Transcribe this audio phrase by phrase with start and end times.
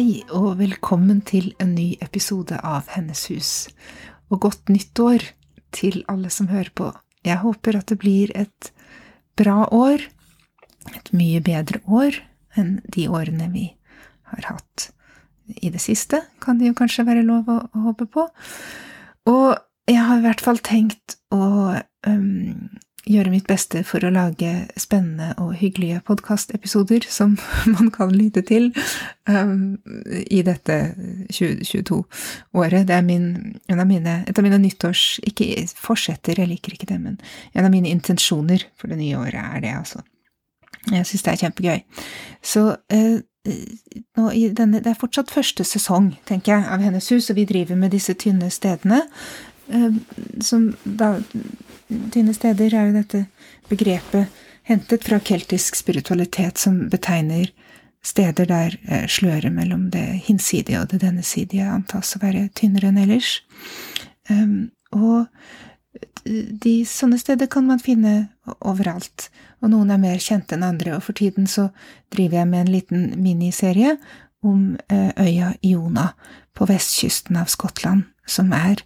[0.00, 3.48] Hei og velkommen til en ny episode av Hennes hus.
[4.32, 5.26] Og godt nyttår
[5.76, 6.86] til alle som hører på.
[7.20, 8.70] Jeg håper at det blir et
[9.36, 10.00] bra år.
[10.96, 12.16] Et mye bedre år
[12.56, 13.66] enn de årene vi
[14.32, 14.86] har hatt
[15.60, 18.24] i det siste, kan det jo kanskje være lov å, å håpe på.
[19.28, 19.48] Og
[19.84, 21.76] jeg har i hvert fall tenkt å
[22.08, 22.70] øhm,
[23.08, 27.36] gjøre mitt beste for å lage spennende og hyggelige podkastepisoder som
[27.74, 28.70] man kan lytte til
[29.28, 29.78] um,
[30.26, 30.78] i dette
[31.32, 32.86] 2022-året.
[32.90, 33.30] Det er min,
[33.72, 35.18] av mine, et av mine nyttårs...
[35.30, 37.18] Ikke fortsetter, jeg liker ikke det, men
[37.54, 40.04] en av mine intensjoner for det nye året er det, altså.
[40.90, 42.06] Jeg syns det er kjempegøy.
[42.44, 47.46] Så uh, denne, det er fortsatt første sesong, tenker jeg, av Hennes hus, og vi
[47.48, 49.02] driver med disse tynne stedene.
[49.70, 49.94] Uh,
[50.42, 51.16] som da
[52.12, 53.24] Tynne steder er jo dette
[53.70, 54.30] begrepet
[54.70, 57.50] hentet fra keltisk spiritualitet som betegner
[58.06, 63.00] steder der eh, sløret mellom det hinsidige og det dennesidige antas å være tynnere enn
[63.02, 63.40] ellers.
[64.30, 65.26] Um, og
[66.24, 69.28] de sånne steder kan man finne overalt,
[69.60, 71.70] og noen er mer kjente enn andre, og for tiden så
[72.14, 73.96] driver jeg med en liten miniserie
[74.46, 76.10] om eh, øya Iona
[76.56, 78.84] på vestkysten av Skottland, som er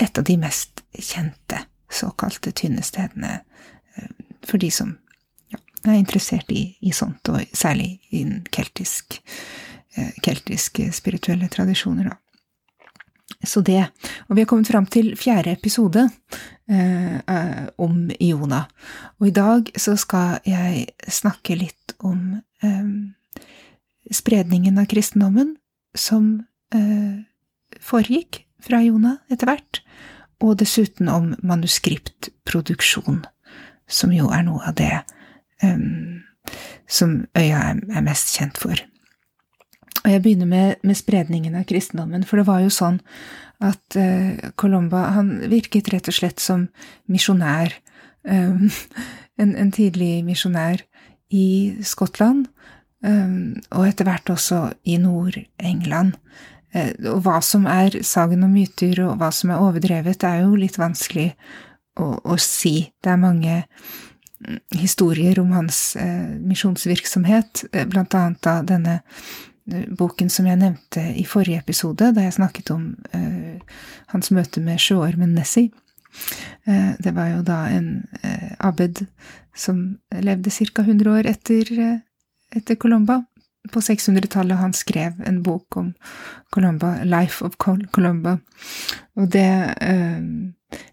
[0.00, 3.40] et av de mest kjente såkalte tynne stedene
[4.46, 4.94] for de som
[5.84, 9.18] er interessert i, i, sånt, og særlig innen keltisk,
[10.24, 12.18] keltiske spirituelle tradisjoner, da.
[13.46, 13.86] Så det.
[14.28, 16.02] Og vi har kommet fram til fjerde episode
[16.68, 18.66] eh, om Iona.
[19.20, 22.90] Og i dag så skal jeg snakke litt om eh,
[24.12, 25.54] spredningen av kristendommen
[25.96, 26.34] som
[26.74, 27.24] eh,
[27.80, 29.82] foregikk fra Jona etter hvert,
[30.40, 33.24] og dessuten om manuskriptproduksjon,
[33.90, 34.94] som jo er noe av det
[35.62, 36.22] um,
[36.90, 38.80] som øya er, er, mest kjent for.
[40.00, 43.00] Og jeg begynner med, med, spredningen av kristendommen, for det var jo sånn
[43.60, 46.68] at uh, Colomba han virket rett og slett som
[47.10, 47.74] misjonær,
[48.24, 48.70] um,
[49.40, 50.86] en, en, tidlig misjonær
[51.36, 52.48] i Skottland,
[53.04, 56.16] um, og etter hvert også i Nord-England.
[56.72, 60.58] Eh, og hva som er sagn og myter, og hva som er overdrevet, er jo
[60.58, 61.32] litt vanskelig
[61.98, 62.90] å, å si.
[63.02, 69.88] Det er mange mm, historier om hans eh, misjonsvirksomhet, eh, blant annet da denne eh,
[69.98, 73.80] boken som jeg nevnte i forrige episode, da jeg snakket om eh,
[74.14, 75.72] hans møte med sjøormen Nessie.
[76.70, 77.90] Eh, det var jo da en
[78.62, 79.04] abbed
[79.56, 79.82] som
[80.14, 80.84] levde ca.
[80.86, 81.74] 100 år etter,
[82.54, 83.20] etter Colomba,
[83.68, 85.92] på 600-tallet han skrev en bok om
[86.54, 88.38] Columba, Life of Columba.
[89.20, 89.50] Og det
[89.80, 90.22] eh,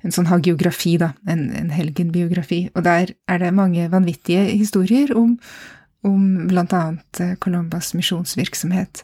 [0.02, 1.12] En sånn hagiografi, da.
[1.30, 2.64] En, en helgenbiografi.
[2.74, 5.36] Og der er det mange vanvittige historier om,
[6.02, 9.04] om blant annet eh, Columbas misjonsvirksomhet.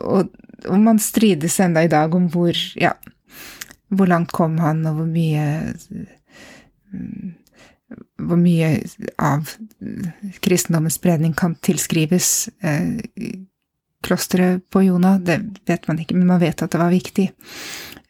[0.00, 0.32] Og,
[0.64, 2.94] og, man strides enda i dag om hvor, ja,
[3.92, 5.44] hvor langt kom han, og hvor mye
[6.88, 7.34] mm,
[8.22, 8.74] hvor mye
[9.18, 9.50] av
[10.44, 12.98] kristendommens spredning kan tilskrives eh,
[14.02, 15.38] klosteret på Jona, det
[15.68, 17.28] vet man ikke, men man vet at det var viktig.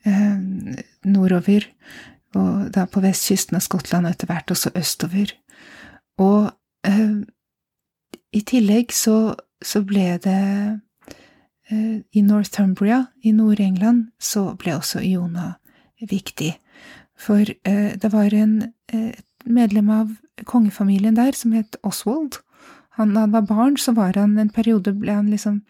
[0.08, 1.66] Eh, nordover,
[2.34, 5.34] og da på vestkysten av Skottland, og etter hvert også østover.
[6.22, 6.50] Og
[6.88, 7.20] eh,
[8.32, 10.38] i tillegg så, så ble det
[11.68, 15.54] eh, I Northumbria, i Nord-England, så ble også Jona
[16.00, 16.54] viktig.
[17.18, 18.56] For eh, det var en,
[18.92, 20.14] et medlem av
[20.48, 22.40] kongefamilien der som het Oswald.
[22.98, 25.62] Han, da han var barn, så var han en periode ble han liksom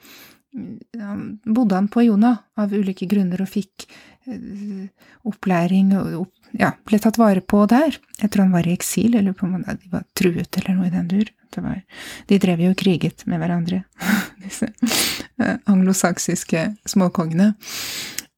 [0.98, 3.86] han bodde han på Jona av ulike grunner og fikk
[4.28, 4.88] uh,
[5.28, 7.96] opplæring og opp, ja, ble tatt vare på der.
[8.20, 11.08] Jeg tror han var i eksil, eller på de var truet eller noe i den
[11.08, 11.30] dur.
[11.52, 11.80] Var,
[12.28, 13.82] de drev jo og kriget med hverandre,
[14.44, 17.52] disse uh, anglosaksiske småkongene.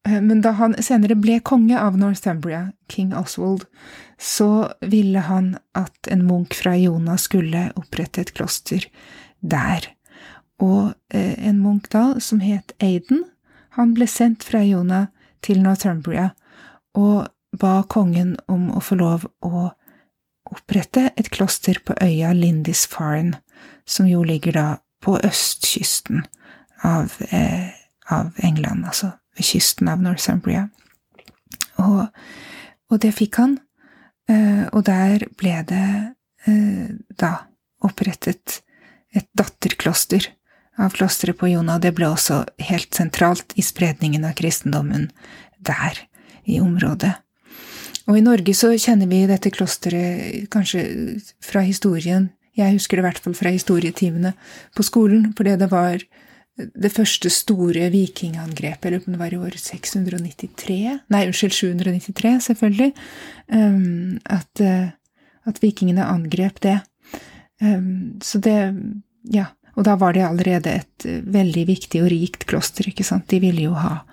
[0.09, 3.65] Uh, men da han senere ble konge av Northumbria, king Oswald,
[4.19, 8.87] så ville han at en munk fra Iona skulle opprette et kloster
[9.41, 9.89] der.
[10.63, 13.25] Og eh, en munk da, som het Aiden,
[13.75, 15.09] han ble sendt fra Iona
[15.43, 16.31] til Northumbria
[16.95, 17.27] og
[17.59, 19.71] ba kongen om å få lov å,
[20.55, 23.39] opprette et kloster på øya Lindisfarne,
[23.89, 24.65] som jo ligger da
[25.03, 26.21] på østkysten
[26.85, 27.73] av, eh,
[28.13, 30.69] av England, altså ved kysten av Northumbria.
[31.83, 32.07] Og,
[32.91, 33.59] og det fikk han,
[34.31, 35.89] eh, og der ble det
[36.47, 37.35] eh, da
[37.85, 38.61] opprettet
[39.15, 40.31] et datterkloster
[40.81, 41.79] av klosteret på Jona.
[41.79, 45.11] Det ble også helt sentralt i spredningen av kristendommen
[45.59, 46.01] der,
[46.45, 47.15] i området.
[48.05, 50.83] Og i Norge så kjenner vi dette klosteret kanskje
[51.45, 52.29] fra historien.
[52.59, 54.35] Jeg husker det i hvert fall fra historietimene
[54.77, 56.03] på skolen, fordi det var
[56.55, 60.77] det første store vikingangrepet, eller om det var i år 693
[61.11, 62.93] Nei, unnskyld, 793, selvfølgelig.
[63.51, 64.93] Um, at, uh,
[65.51, 66.79] at, vikingene angrep det.
[67.63, 68.59] Um, så det
[69.35, 69.51] Ja.
[69.75, 73.27] Og da var det allerede et uh, veldig viktig og rikt kloster, ikke sant.
[73.27, 74.05] De ville jo ha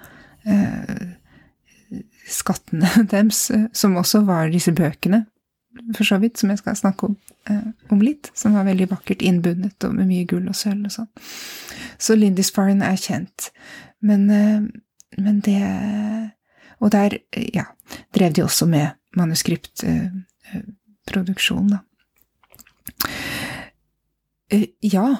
[0.49, 1.03] uh,
[2.25, 5.27] skattene deres, som også var disse bøkene,
[5.95, 7.17] for så vidt, som jeg skal snakke om,
[7.49, 10.91] eh, om litt, som var veldig vakkert innbundet og med mye gull og sølv og
[10.91, 11.07] sånn.
[12.01, 13.51] Så Lindisfarne er kjent.
[14.01, 14.61] Men, eh,
[15.17, 16.31] men det
[16.81, 17.09] Og der,
[17.53, 17.63] ja,
[18.11, 21.77] drev de også med manuskriptproduksjon, da.
[24.81, 25.15] ja,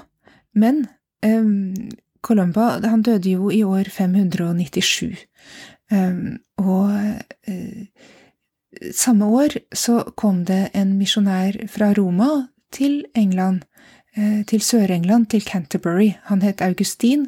[0.55, 0.87] men
[1.23, 1.73] um,
[2.23, 5.27] Columba han døde jo i år 597,
[5.91, 6.91] um, og
[8.95, 13.65] samme år så kom det en misjonær fra Roma til England,
[14.17, 16.13] uh, til Sør-England, til Canterbury.
[16.29, 17.27] Han het Augustin,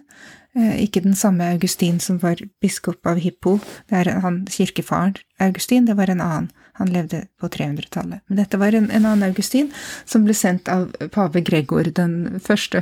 [0.55, 3.59] uh, ikke den samme Augustin som var biskop av Hippo,
[3.89, 6.51] det er han kirkefaren Augustin, det var en annen.
[6.79, 8.23] Han levde på 300-tallet.
[8.27, 9.67] Men dette var en, en, annen Augustin
[10.09, 12.81] som ble sendt av pave Gregor den første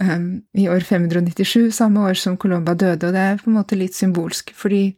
[0.00, 3.76] um, i år 597, samme år som Colomba døde, og det er på en måte
[3.76, 4.94] litt symbolsk, fordi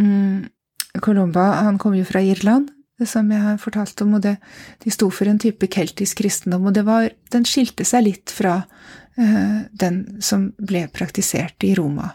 [0.00, 0.46] um,
[1.02, 2.70] Colomba han kom jo fra Irland,
[3.04, 4.36] som jeg har fortalt om, og det,
[4.84, 9.58] de sto for en type keltisk kristendom, og var, den skilte seg litt fra uh,
[9.76, 12.14] den som ble praktisert i Roma.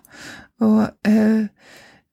[0.61, 1.45] Og uh,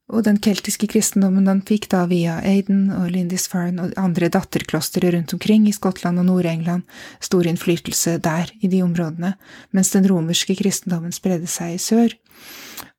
[0.09, 5.35] og den keltiske kristendommen han fikk da via Aiden og Lindisfarne og andre datterklostre rundt
[5.37, 6.87] omkring i Skottland og Nord-England
[7.21, 9.35] stor innflytelse der, i de områdene,
[9.77, 12.17] mens den romerske kristendommen spredde seg i sør.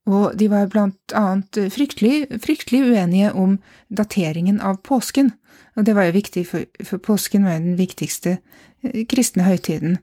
[0.09, 3.59] Og de var blant annet fryktelig, fryktelig uenige om
[3.93, 5.33] dateringen av påsken,
[5.77, 9.99] og det var jo viktig, for, for påsken var jo den viktigste eh, kristne høytiden.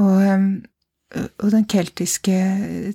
[0.00, 0.48] Og ehm,
[1.14, 2.36] og den keltiske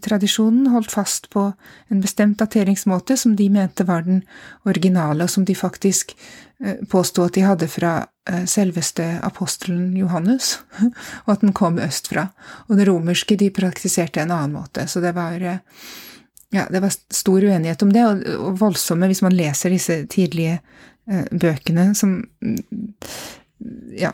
[0.03, 1.45] tradisjonen holdt fast på
[1.91, 4.21] en bestemt dateringsmåte som de mente var den
[4.67, 6.11] originale, og som de faktisk
[6.59, 7.93] eh, påsto at de hadde fra
[8.27, 10.57] eh, selveste apostelen Johannes,
[11.23, 12.27] og at den kom østfra.
[12.67, 15.63] Og det romerske de praktiserte en annen måte, så det var eh,
[16.51, 18.05] ja, det var stor uenighet om det,
[18.35, 20.59] og voldsomme hvis man leser disse tidlige
[21.31, 22.19] bøkene som
[23.95, 24.11] ja,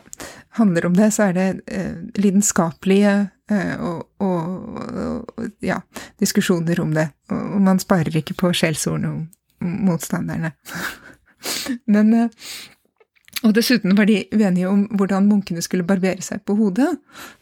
[0.48, 5.80] handler om det, så er det eh, lidenskapelige eh, og, og, og, ja,
[6.20, 7.08] diskusjoner om det.
[7.32, 10.52] Og man sparer ikke på skjellsordene om motstanderne.
[11.94, 12.28] Men eh,
[13.46, 16.90] Og dessuten var de uenige om hvordan munkene skulle barbere seg på hodet.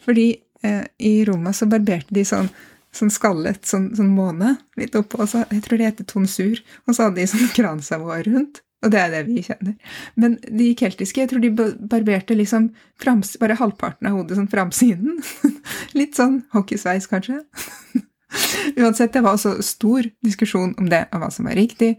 [0.04, 2.50] Fordi eh, i Roma så barberte de sånn
[2.96, 7.06] sånn skallet, sånn, sånn måne litt oppå, så, jeg tror det heter tonsur, og så
[7.06, 8.62] hadde de sånn kransavår rundt.
[8.84, 9.74] Og det er det vi kjenner.
[10.20, 11.50] Men de keltiske, jeg tror de
[11.90, 12.68] barberte liksom
[13.00, 15.16] frams, bare halvparten av hodet, sånn framsiden.
[15.98, 17.40] Litt sånn hockeysveis, kanskje.
[18.80, 21.94] Uansett, det var også stor diskusjon om det, og hva som var riktig,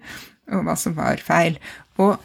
[0.53, 1.57] og hva som var feil.
[1.97, 2.21] Og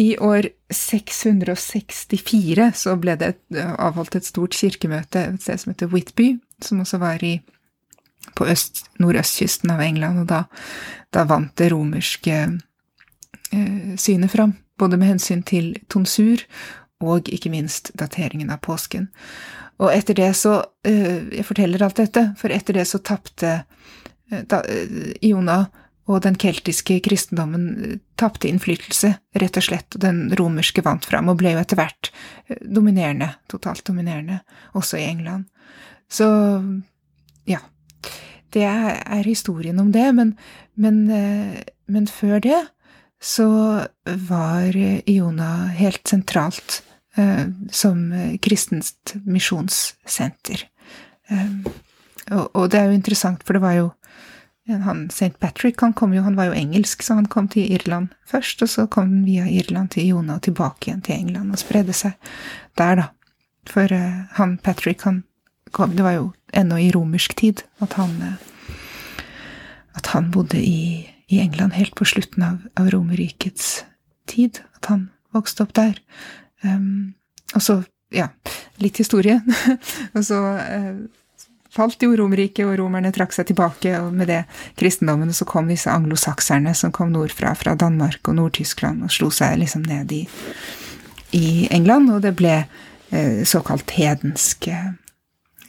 [0.00, 3.34] i år 664 så ble det
[3.74, 7.40] avholdt et stort kirkemøte et sted som heter Whitby, som også var i,
[8.38, 10.44] på øst, nordøstkysten av England, og da,
[11.14, 12.42] da vant det romerske
[13.52, 16.44] Eh, syne fram, både med hensyn til tonsur
[17.02, 19.08] og ikke minst dateringen av påsken.
[19.80, 23.64] Og etter det så eh, Jeg forteller alt dette, for etter det så tapte
[24.30, 25.64] eh, Iona
[26.10, 31.38] og den keltiske kristendommen tapte innflytelse, rett og slett, og den romerske vant fram, og
[31.38, 32.10] ble jo etter hvert
[32.62, 34.40] dominerende, totalt dominerende,
[34.74, 35.46] også i England.
[36.10, 36.26] Så
[37.46, 37.60] ja,
[38.54, 40.32] det er historien om det, men,
[40.74, 41.04] men,
[41.86, 42.60] men før det
[43.22, 43.46] så
[44.04, 44.76] var
[45.06, 46.82] Iona helt sentralt
[47.16, 48.10] eh, som
[48.42, 50.64] kristent misjonssenter.
[51.28, 51.72] Eh,
[52.30, 53.88] og, det er jo interessant, for det var jo
[54.70, 55.34] han, St.
[55.40, 58.86] Patrick han jo, han var jo engelsk, så han kom til Irland først, og så
[58.86, 62.14] kom han via Irland til Iona og tilbake igjen til England og spredde seg
[62.78, 63.08] der, da.
[63.68, 65.24] For eh, han Patrick, han
[65.70, 68.16] Det var jo ennå i romersk tid at han
[69.98, 73.84] at han bodde i i England helt på slutten av, av Romerrikets
[74.26, 75.94] tid, at han vokste opp der.
[76.66, 77.14] Um,
[77.54, 77.76] og så,
[78.10, 78.26] ja,
[78.82, 79.36] litt historie.
[80.16, 80.98] og så uh,
[81.70, 84.40] falt jo Romerriket, og romerne trakk seg tilbake, og med det
[84.80, 89.30] kristendommen, og så kom disse anglosakserne som kom nordfra, fra Danmark og Nord-Tyskland, og slo
[89.30, 90.24] seg liksom ned i,
[91.38, 94.66] i England, og det ble uh, såkalt hedensk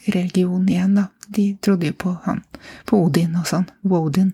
[0.05, 1.09] religion igjen, da.
[1.31, 2.41] De trodde jo på han,
[2.85, 4.33] på Odin og sånn, Wodin.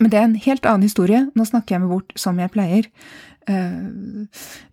[0.00, 1.20] Men det er en helt annen historie.
[1.38, 2.88] Nå snakker jeg meg bort som jeg pleier.
[3.46, 4.24] Uh,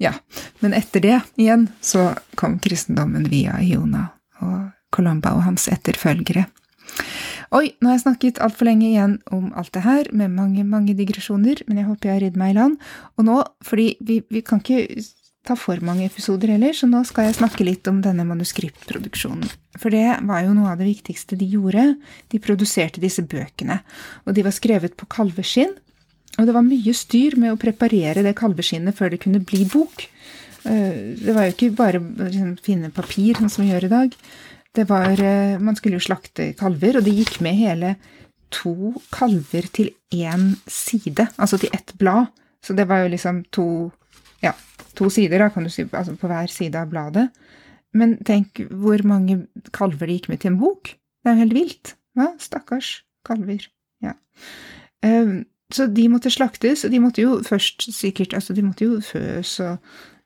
[0.02, 0.16] ja,
[0.64, 4.08] men etter det igjen så kom kristendommen via Iona
[4.42, 6.48] og Colomba og hans etterfølgere.
[7.52, 10.96] Oi, nå har jeg snakket altfor lenge igjen om alt det her, med mange, mange
[10.96, 12.78] digresjoner, men jeg håper jeg har ridd meg i land.
[13.20, 15.04] Og nå, fordi vi, vi kan ikke
[15.48, 19.50] ta for mange episoder heller, så nå skal jeg snakke litt om denne manuskriptproduksjonen.
[19.82, 21.96] For det var jo noe av det viktigste de gjorde.
[22.30, 23.80] De produserte disse bøkene,
[24.26, 25.74] og de var skrevet på kalveskinn,
[26.40, 30.06] og det var mye styr med å preparere det kalveskinnet før det kunne bli bok.
[30.64, 33.94] Eh, det var jo ikke bare å liksom, finne papir, sånn som vi gjør i
[33.96, 34.16] dag.
[34.72, 37.96] Det var, eh, Man skulle jo slakte kalver, og det gikk med hele
[38.52, 42.28] to kalver til én side, altså til ett blad.
[42.64, 43.92] Så det var jo liksom to,
[44.44, 44.54] ja,
[44.98, 47.30] to sider, da, kan du si, altså på hver side av bladet.
[47.98, 49.46] Men tenk hvor mange
[49.76, 50.94] kalver de gikk med til en bok.
[51.22, 51.96] Det er jo helt vilt.
[52.18, 52.32] Hva?
[52.42, 53.68] Stakkars kalver.
[54.04, 54.16] Ja.
[55.06, 59.02] Um, så de måtte slaktes, og de måtte jo først sikkert Altså, de måtte jo
[59.06, 59.78] føs og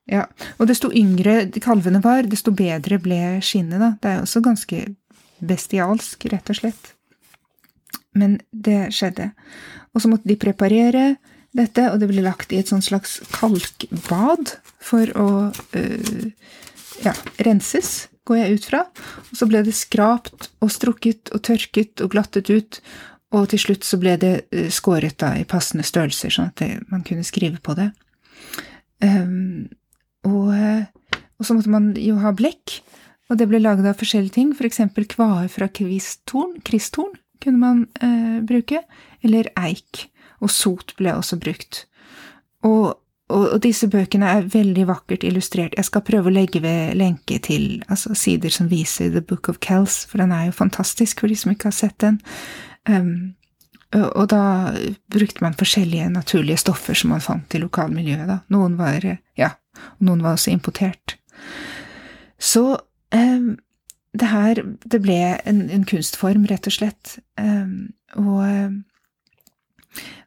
[0.05, 0.27] Ja.
[0.61, 3.95] Og desto yngre kalvene var, desto bedre ble skinnet, da.
[3.97, 4.81] Det er jo også ganske
[5.41, 6.91] bestialsk, rett og slett.
[8.13, 9.31] Men det skjedde.
[9.95, 11.15] Og så måtte de preparere
[11.55, 16.27] dette, og det ble lagt i et slags kalkbad for å øh,
[17.05, 17.13] ja,
[17.47, 18.83] renses, går jeg ut fra.
[19.29, 22.79] Og så ble det skrapt og strukket og tørket og glattet ut,
[23.35, 26.71] og til slutt så ble det eh, skåret da i passende størrelser, sånn at det,
[26.91, 27.89] man kunne skrive på det.
[29.03, 29.67] Um,
[30.25, 30.85] og, eh,
[31.35, 32.79] og, så måtte man jo ha blekk,
[33.29, 37.83] og det ble laget av forskjellige ting, for eksempel kvae fra kvisttorn, kristtorn kunne man
[38.01, 38.85] eh, bruke,
[39.25, 40.05] eller eik,
[40.43, 41.85] og sot ble også brukt.
[42.65, 42.95] Og,
[43.29, 45.77] og, og, disse bøkene er veldig vakkert illustrert.
[45.77, 49.61] Jeg skal prøve å legge ved lenke til altså, sider som viser The Book of
[49.61, 52.21] Kells, for den er jo fantastisk for de som ikke har sett den.
[52.89, 53.35] Um,
[53.95, 54.73] og da
[55.13, 58.39] brukte man forskjellige naturlige stoffer som man fant i lokalmiljøet, da.
[58.51, 59.05] Noen var
[59.39, 59.53] ja,
[60.03, 61.15] noen var også importert.
[62.41, 62.65] Så
[63.15, 63.53] eh,
[64.15, 67.17] det her Det ble en, en, kunstform, rett og slett.
[67.39, 67.71] Eh,
[68.19, 68.81] og,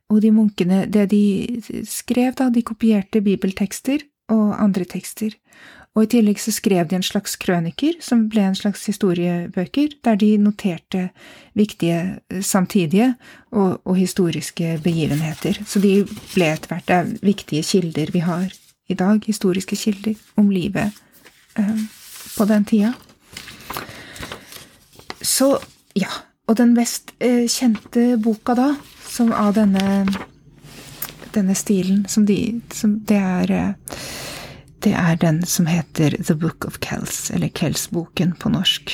[0.08, 5.34] og de munkene Det de skrev, da, de kopierte bibeltekster og andre tekster.
[5.96, 10.18] Og i tillegg så skrev de en slags krøniker, som ble en slags historiebøker, der
[10.20, 11.08] de noterte
[11.58, 13.14] viktige samtidige
[13.50, 15.58] og, og historiske begivenheter.
[15.66, 18.46] Så de ble etter hvert er viktige kilder vi har
[18.88, 20.94] i dag, historiske kilder om livet
[21.58, 21.82] eh,
[22.36, 22.94] på den tida.
[25.20, 25.56] Så
[25.98, 26.10] ja.
[26.48, 28.70] Og den mest eh, kjente boka da,
[29.18, 30.06] som av denne,
[31.34, 34.02] denne stilen, som, de, som det er eh,
[34.86, 38.92] det er den som heter The Book of Kells, eller Kells-boken på norsk.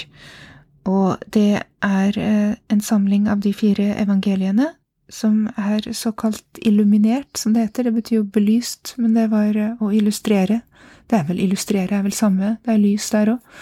[0.89, 4.71] Og det er eh, en samling av de fire evangeliene,
[5.13, 7.91] som er såkalt illuminert, som det heter.
[7.91, 10.63] Det betyr jo belyst, men det var eh, å illustrere.
[11.05, 13.55] Det er vel illustrere er vel samme, det er lys der òg.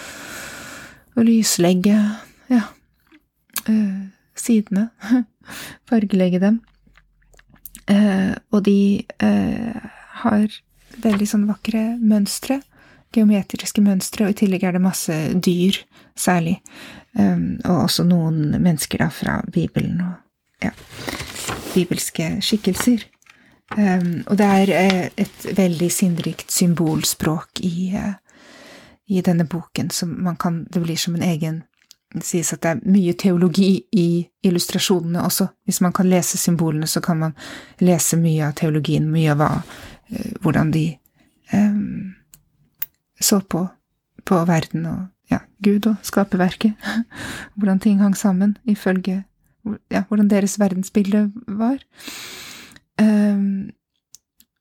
[1.18, 1.98] Å lyslegge,
[2.54, 2.64] ja,
[4.38, 4.88] sidene.
[5.88, 6.60] Fargelegge dem.
[7.90, 9.88] Eh, og de eh,
[10.22, 10.60] har
[11.02, 12.60] veldig sånn vakre mønstre.
[13.12, 15.76] Geometriske mønstre, og i tillegg er det masse dyr,
[16.16, 16.58] særlig.
[17.12, 20.70] Um, og også noen mennesker da fra Bibelen og ja,
[21.74, 23.04] bibelske skikkelser.
[23.76, 28.14] Um, og det er eh, et veldig sinnrikt symbolspråk i, uh,
[29.12, 31.62] i denne boken, som man kan Det blir som en egen
[32.12, 35.46] det sies at det er mye teologi i illustrasjonene også.
[35.64, 37.34] Hvis man kan lese symbolene, så kan man
[37.80, 39.50] lese mye av teologien, mye av hva
[40.12, 40.98] Eh, hvordan de
[41.52, 42.14] um,
[43.20, 43.66] så på,
[44.24, 45.00] på verden og
[45.30, 46.72] ja, Gud og skaperverket.
[47.56, 49.22] hvordan ting hang sammen ifølge
[49.90, 51.78] ja, hvordan deres verdensbilde var.
[53.00, 53.70] Um,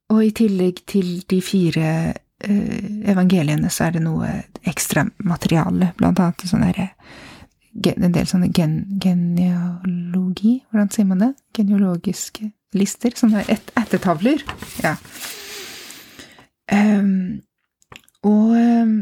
[0.10, 4.30] og i tillegg til de fire uh, evangeliene så er det noe
[4.68, 6.92] ekstra materiale, blant annet sånn derre
[7.72, 11.32] en del sånne gen, genealogi, hvordan sier man det?
[11.56, 13.16] Genealogiske lister?
[13.16, 14.44] Sånne et, ettertavler.
[14.84, 14.98] Ja.
[16.72, 17.42] Um,
[18.28, 18.98] og um,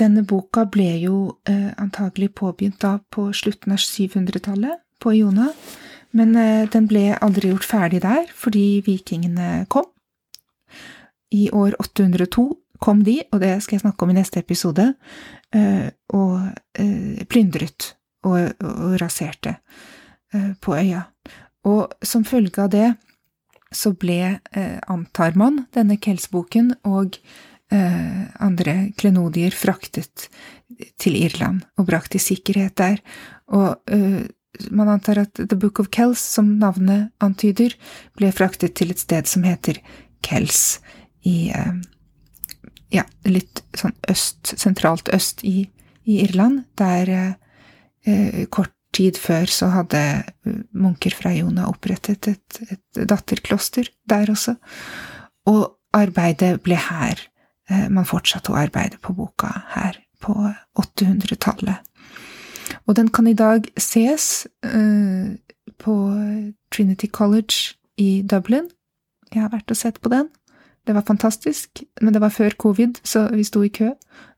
[0.00, 1.18] denne boka ble jo
[1.48, 5.50] uh, antagelig påbegynt da på slutten av 700-tallet, på Iona,
[6.16, 9.90] men uh, den ble aldri gjort ferdig der fordi vikingene kom.
[11.36, 12.46] I år 802
[12.80, 14.92] kom de, og det skal jeg snakke om i neste episode,
[16.12, 16.34] og
[17.32, 17.86] plyndret
[18.24, 19.58] og, og raserte
[20.62, 21.02] på øya.
[21.66, 22.88] Og som følge av det
[23.74, 24.38] så ble,
[24.88, 27.18] antar man, denne Kelsboken og
[27.70, 30.28] andre klenodier fraktet
[31.02, 33.00] til Irland og brakt i sikkerhet der,
[33.50, 33.82] og
[34.70, 37.74] man antar at The Book of Kells, som navnet antyder,
[38.16, 39.80] ble fraktet til et sted som heter
[40.26, 40.78] Kells
[41.26, 41.74] i eh,
[42.94, 45.68] ja, litt sånn øst, sentralt øst i,
[46.06, 47.34] i Irland, der eh,
[48.50, 54.56] kort tid før så hadde eh, munker fra Jona opprettet et, et datterkloster der også,
[55.50, 57.20] og arbeidet ble her.
[57.70, 60.34] Eh, man fortsatte å arbeide på boka her på
[60.80, 61.82] 800-tallet.
[62.86, 65.34] Og den kan i dag ses uh,
[65.82, 65.94] på
[66.72, 68.68] Trinity College i Dublin.
[69.32, 70.30] Jeg har vært og sett på den.
[70.86, 73.90] Det var fantastisk, men det var før covid, så vi sto i kø.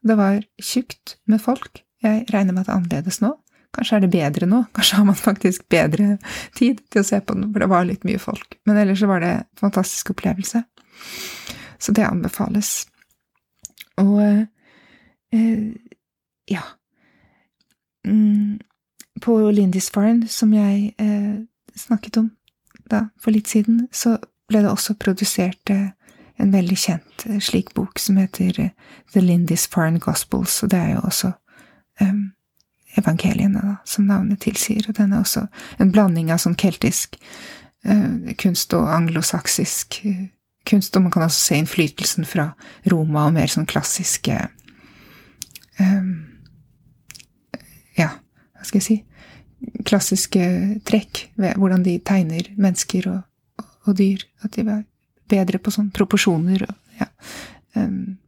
[0.05, 1.85] Det var tjukt med folk.
[2.03, 3.35] Jeg regner med at det er annerledes nå.
[3.79, 6.17] Kanskje er det bedre nå, kanskje har man faktisk bedre
[6.59, 8.57] tid til å se på den, for det var litt mye folk.
[8.67, 10.65] Men ellers så var det en fantastisk opplevelse.
[11.79, 12.73] Så det anbefales.
[14.03, 14.19] Og
[15.31, 15.69] eh,
[16.51, 16.65] ja,
[18.07, 18.59] mm,
[19.23, 21.37] på Lindisfarne, som jeg eh,
[21.79, 22.33] snakket om
[22.91, 24.17] da, for litt siden, så
[24.51, 25.91] ble det også produsert eh,
[26.39, 28.75] en veldig kjent eh, slik bok som heter eh,
[29.15, 31.33] The Lindisfarne Gospels, og det er jo også
[32.01, 32.25] um,
[32.99, 35.47] evangeliene, da, som navnet tilsier, og den er også
[35.83, 37.19] en blanding av sånn keltisk
[37.87, 40.29] eh, kunst og anglosaksisk eh,
[40.69, 42.51] kunst, og man kan også se innflytelsen fra
[42.91, 44.39] Roma og mer sånn klassiske
[45.79, 46.11] eh,
[47.99, 48.99] ja, hva skal jeg si,
[49.89, 50.45] klassiske
[50.87, 54.23] trekk ved hvordan de tegner mennesker og, og, dyr.
[54.47, 54.85] At de var
[55.31, 57.09] bedre på sånn proporsjoner og ja,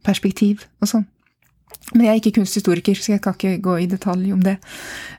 [0.03, 1.05] perspektiv og sånn.
[1.91, 4.57] Men jeg er ikke kunsthistoriker, så jeg kan ikke gå i detalj om det.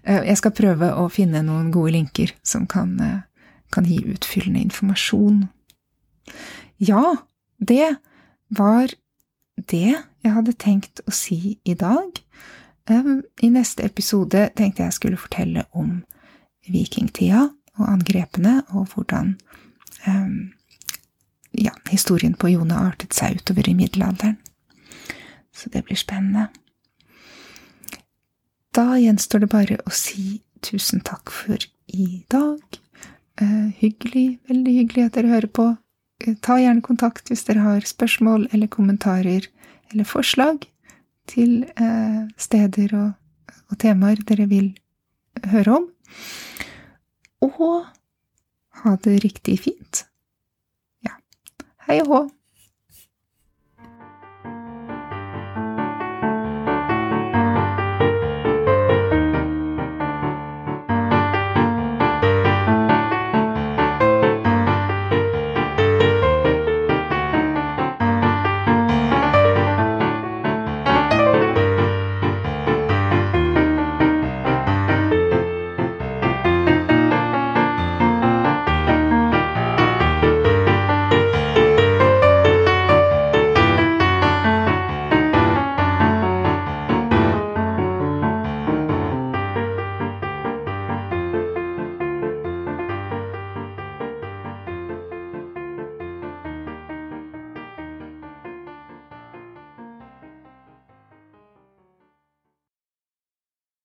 [0.05, 3.21] Eh, jeg skal prøve å finne noen gode linker som kan, eh,
[3.73, 5.49] kan gi utfyllende informasjon.
[6.81, 7.17] Ja,
[7.61, 7.97] det
[8.51, 8.89] var
[9.57, 12.19] det jeg hadde tenkt å si i dag.
[12.89, 16.03] I neste episode tenkte jeg skulle fortelle om
[16.69, 19.37] vikingtida og angrepene, og hvordan
[21.53, 24.37] ja, historien på Jone artet seg utover i middelalderen.
[25.55, 26.49] Så det blir spennende.
[28.73, 31.61] Da gjenstår det bare å si tusen takk for
[31.93, 32.61] i dag.
[33.41, 35.67] Eh, hyggelig, veldig hyggelig at dere hører på.
[36.25, 39.51] Eh, ta gjerne kontakt hvis dere har spørsmål eller kommentarer
[39.93, 40.65] eller forslag
[41.29, 43.11] til eh, steder og,
[43.69, 44.73] og temaer dere vil
[45.53, 45.89] høre om.
[47.45, 47.61] Og
[48.83, 50.07] ha det riktig fint.
[51.05, 51.19] Ja.
[51.85, 52.23] Hei og hå!